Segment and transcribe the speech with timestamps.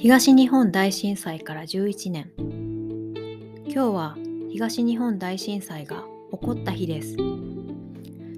[0.00, 2.30] 東日本大震災から11年。
[3.66, 4.16] 今日は
[4.48, 7.16] 東日本大震災が起こった日です。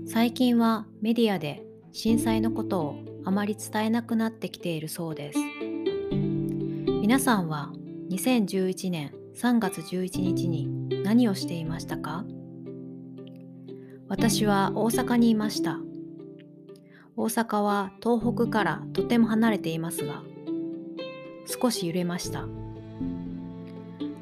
[0.06, 1.62] 最近はメディアで
[1.92, 5.38] 震災のことをあまり伝えなくなってきているそうです。
[7.02, 7.70] 皆さんは
[8.08, 12.24] 2011年3月11日に何をしていましたか？
[14.08, 15.78] 私は大阪にいました。
[17.16, 20.22] 大阪は東北からとても離れていますが
[21.50, 22.46] 少し揺れました。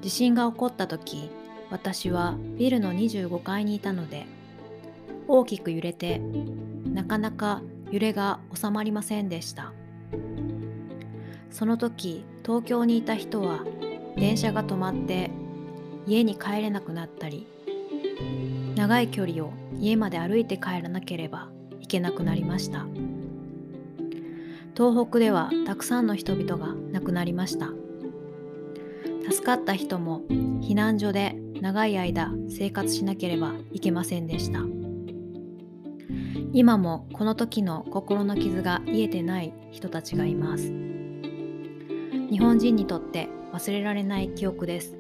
[0.01, 1.31] 地震が起こった時
[1.71, 4.27] 私はビルの25階にいたので
[5.27, 6.21] 大きく揺れて
[6.87, 7.61] なかなか
[7.91, 9.73] 揺れが収まりませんでした。
[11.51, 13.65] その時東京にいた人は
[14.17, 15.31] 電車が止まって
[16.07, 17.47] 家に帰れなくなったり
[18.77, 21.51] 長い距離を家まで歩いて帰らなければ
[21.81, 22.87] いけなくなりました。
[24.79, 27.71] 東北ではたくさんの人々が亡くなりました。
[29.29, 30.23] 助かった人も
[30.61, 34.61] 避難所で長い間生活しなければいけませんでした。
[36.53, 40.69] 今もこの時の心の傷が癒えてない人たちがいます。
[42.31, 44.98] 日本人にとって忘れられない記憶です。